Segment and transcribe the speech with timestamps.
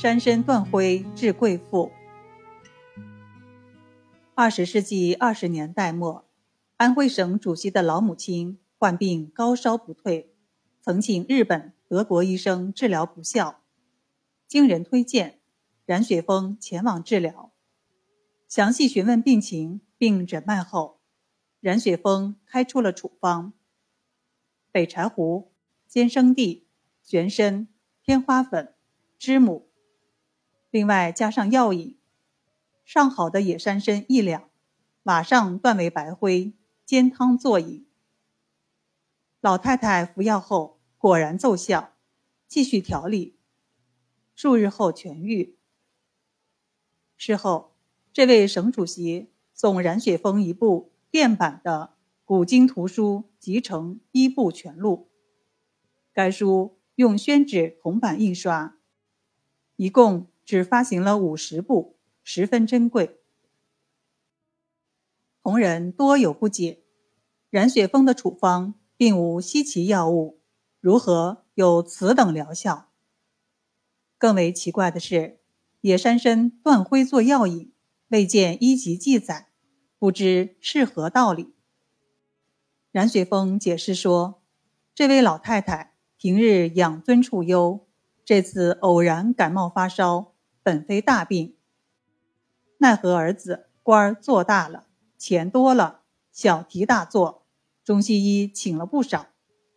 [0.00, 1.92] 山参断灰治贵妇。
[4.34, 6.24] 二十世纪二十年代末，
[6.78, 10.32] 安徽省主席的老母亲患病高烧不退，
[10.80, 13.60] 曾请日本、德国医生治疗不效，
[14.48, 15.38] 经人推荐，
[15.84, 17.52] 冉雪峰前往治疗。
[18.48, 20.98] 详细询问病情并诊脉后，
[21.60, 23.52] 冉雪峰开出了处方：
[24.72, 25.52] 北柴胡、
[25.86, 26.66] 尖生地、
[27.02, 27.68] 玄参、
[28.02, 28.72] 天花粉、
[29.18, 29.68] 知母，
[30.70, 31.96] 另外加上药引：
[32.84, 34.48] 上好的野山参一两，
[35.02, 36.52] 马上断为白灰，
[36.84, 37.86] 煎汤作饮。
[39.40, 41.92] 老太太服药后果然奏效，
[42.46, 43.36] 继续调理，
[44.34, 45.56] 数日后痊愈。
[47.16, 47.70] 事后。
[48.12, 55.08] 这位省主席送冉雪峰一部电版的《古今图书集成一部全录》，
[56.12, 58.76] 该书用宣纸铜版印刷，
[59.76, 63.20] 一共只发行了五十部，十分珍贵。
[65.44, 66.82] 同仁多有不解：
[67.50, 70.40] 冉雪峰的处方并无稀奇药物，
[70.80, 72.88] 如何有此等疗效？
[74.18, 75.38] 更为奇怪的是，
[75.82, 77.72] 野山参断灰做药引。
[78.08, 79.50] 未见一级记载，
[80.00, 81.54] 不知是何道理。
[82.90, 84.42] 冉雪峰解释说
[84.96, 87.86] ：“这位老太太平日养尊处优，
[88.24, 90.29] 这次偶然感冒发烧，
[90.62, 91.56] 本非大病。
[92.78, 94.86] 奈何儿子官儿做大了，
[95.18, 97.46] 钱多了，小题大做，
[97.84, 99.28] 中西医请了不少，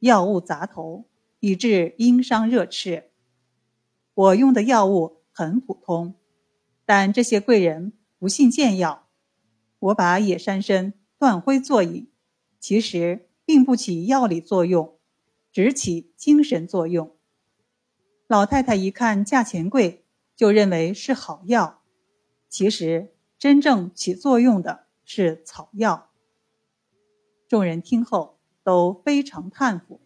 [0.00, 1.04] 药物砸头，
[1.40, 3.04] 以致阴伤热炽。
[4.14, 6.14] 我用的药物很普通，
[6.84, 9.06] 但这些贵人。”不信见药，
[9.78, 12.10] 我把野山参断灰作饮，
[12.58, 14.98] 其实并不起药理作用，
[15.52, 17.16] 只起精神作用。
[18.26, 20.04] 老太太一看价钱贵，
[20.38, 21.82] 就认为是好药，
[22.48, 26.12] 其实真正起作用的是草药。
[27.48, 30.00] 众人听后都非常叹服。